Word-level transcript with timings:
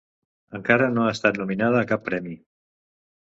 Encara 0.59 0.87
no 0.93 1.03
ha 1.03 1.11
estat 1.17 1.37
nominada 1.41 1.81
a 1.83 1.87
cap 1.93 2.05
premi. 2.09 2.33